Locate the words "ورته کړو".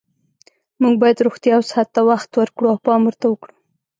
3.05-3.53